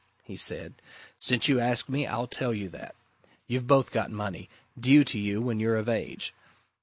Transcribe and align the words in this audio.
he 0.23 0.35
said. 0.35 0.73
"Since 1.19 1.47
you 1.47 1.59
ask 1.59 1.87
me, 1.87 2.07
I'll 2.07 2.25
tell 2.25 2.55
you 2.55 2.69
that. 2.69 2.95
You've 3.45 3.67
both 3.67 3.91
got 3.91 4.09
money 4.09 4.49
due 4.79 5.03
to 5.03 5.19
you 5.19 5.43
when 5.43 5.59
you're 5.59 5.77
of 5.77 5.87
age. 5.87 6.33